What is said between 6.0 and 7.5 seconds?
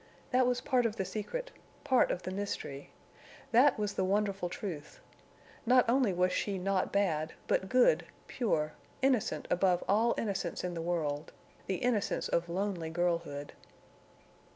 was she not bad,